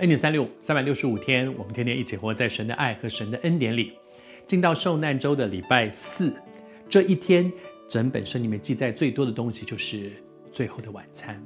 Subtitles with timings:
[0.00, 3.92] 恩典三六，三百六十五天，我们天天一起活在神的爱和神的恩典里。
[4.46, 6.32] 进到受难周的礼拜四，
[6.88, 7.52] 这一天，
[7.86, 10.10] 整本圣里面记载最多的东西就是
[10.50, 11.38] 最后的晚餐。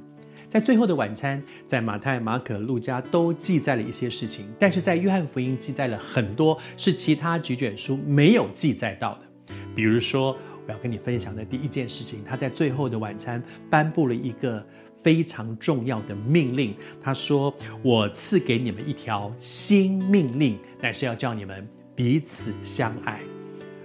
[0.47, 9.53] 在最后的晚餐，在马太、马可、路加都记载了一些事情，但是在约翰福音记载了很多是其他几卷书没有记载到的。
[9.75, 10.35] 比如说，
[10.67, 14.65] 我要跟你分享的第一件事情，他在最后的晚餐颁布了一个
[15.03, 16.75] 非常重要的命令。
[16.99, 23.21] 他说：“我赐给你们一条新命令，乃是要叫你们彼此相爱。”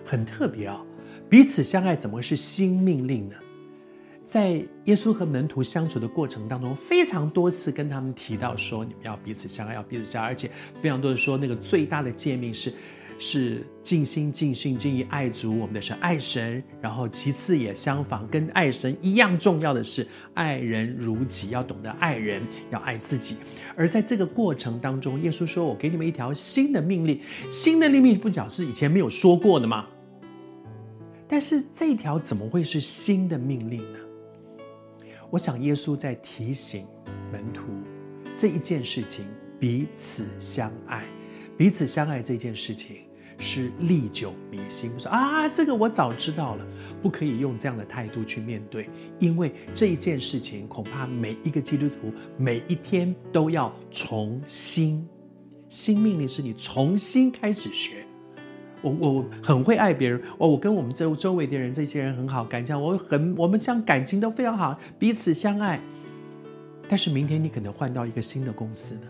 [0.06, 0.86] 很特别啊、哦，
[1.28, 3.34] 彼此相爱怎么是新命令呢？
[4.24, 10.50] 在耶稣和门徒相处的过程当中，非常多次跟他们提到说：“你们要彼此相爱，要彼此相爱。”而且
[10.80, 12.72] 非常多的说，那个最大的诫命是。
[13.22, 23.36] 是尽心尽性尽意爱主，我们的神爱神，然后其次也相仿，跟爱神一样重要的是爱人如己，要懂得爱人，要爱自己。
[23.76, 29.86] 而在这个过程当中，耶稣说：“我给你们一条新的命令，新的命令不表示以前没有说过的吗？
[31.28, 33.98] 但是这一条怎么会是新的命令呢？
[35.28, 36.86] 我想耶稣在提醒
[37.30, 37.64] 门徒
[38.34, 39.26] 这一件事情：
[39.58, 41.04] 彼此相爱，
[41.58, 42.96] 彼此相爱这件事情。”
[43.40, 46.66] 是历久弥新，说啊，这个我早知道了，
[47.02, 48.88] 不可以用这样的态度去面对，
[49.18, 55.08] 因为这一件事情恐怕每一个基督徒每一天都要重新，
[55.70, 58.04] 新命令是你重新开始学。
[58.82, 65.80] 我我很会爱别人，我我跟我们周周围的人这些人很好，感情我很我们像感情都非常好，彼此相爱。
[66.88, 69.06] 但是明天你可能换到一个新的公司呢，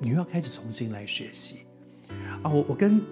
[0.00, 1.58] 你又要开始重新来学习
[2.42, 3.02] 啊，我我跟。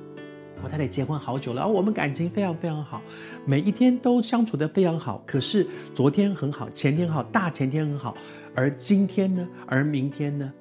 [0.63, 3.03] 我太太结婚好久了，我们感情非常非常好，
[3.45, 5.23] 每一天都相处得非常好。
[5.27, 8.17] 可是昨天很好，前天好，大前天很好，
[8.55, 9.47] 而今天呢？
[9.67, 10.53] 而明天呢？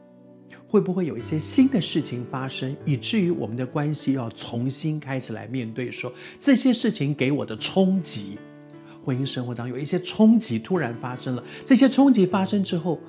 [0.68, 6.10] 会不会有一些新的事情发生，以至于我们的关系要重新开始来面对说？
[6.10, 8.40] 说这些事情给我的冲击，
[9.04, 11.44] 婚姻生活当中有一些冲击突然发生了。
[11.66, 13.00] 这些冲击发生之后，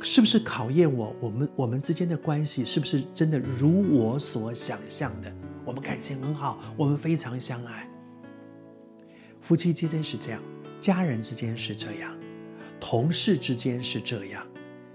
[0.00, 1.14] 是不是考验我？
[1.20, 5.32] 我们我们之间的关系是不是真的如我所想象的？
[5.64, 7.88] 我们感情很好，我们非常相爱。
[9.40, 10.42] 夫妻之间是这样，
[10.78, 12.14] 家人之间是这样，
[12.78, 14.46] 同事之间是这样。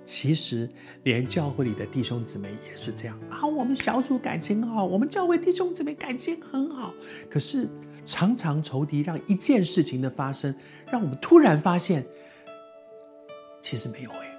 [0.06, 0.70] 其实，
[1.02, 3.44] 连教会里的弟兄姊妹也是这样啊。
[3.44, 6.94] 我们小组感情很好，我们教会弟兄姊妹感情很好。
[7.28, 7.68] 可是，
[8.06, 10.56] 常常仇敌让一件事情的发生，
[10.92, 12.06] 让我们突然发现，
[13.64, 14.35] 其实没有哎。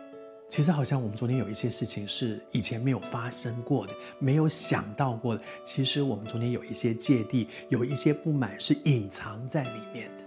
[0.48, 5.42] 其实好像我们昨天有一些事情是以前没有发生过的，没有想到过的。
[5.64, 10.24] 其实我们昨天有一些芥蒂，有一些不满是隐藏在里面的。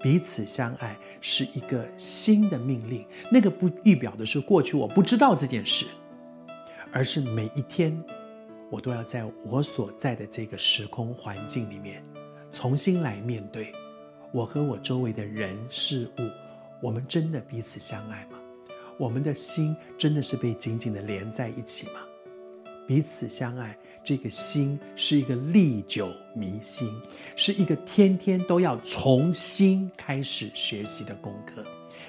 [0.00, 5.86] 彼此相爱是一个新的命令，那个不预表的是过去我不知道这件事，
[6.92, 7.96] 而是每一天
[8.70, 12.04] 我都要在我所在的这个时空环境里面
[12.50, 13.72] 重新来面对
[14.32, 16.22] 我和我周围的人事物。
[16.82, 18.41] 我们真的彼此相爱吗？
[18.98, 22.00] 我们的心真的是被紧紧的连在一起吗？
[22.86, 26.92] 彼此相爱，这个心是一个历久弥新，
[27.36, 31.64] 是一个天天都要重新开始学习的功课。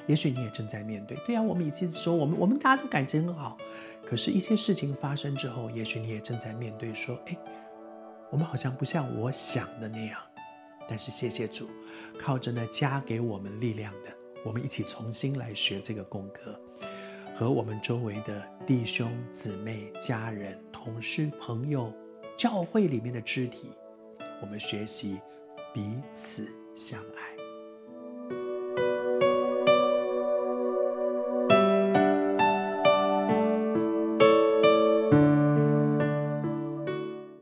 [0.08, 3.58] 也许你也正在面对，对啊，我们以前说我们我们大家都感情很好，
[4.06, 7.38] 可是，一些事情发生之后，也许你也正在面对，说，哎，
[8.30, 10.20] 我们好像不像我想的那样。
[10.90, 11.70] 但是，谢谢主，
[12.20, 14.10] 靠着那加给我们力量的，
[14.44, 16.60] 我们一起重新来学这个功课。
[17.36, 21.92] 和我们周围的弟兄姊妹、家人、同事、朋友、
[22.38, 23.72] 教会里面的肢体，
[24.40, 25.20] 我们学习
[25.74, 27.33] 彼此相爱。